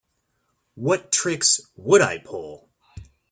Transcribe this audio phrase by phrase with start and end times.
[0.73, 2.71] What tricks would I pull?